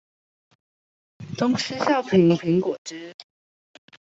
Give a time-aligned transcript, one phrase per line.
[1.37, 3.13] 東施效顰蘋果汁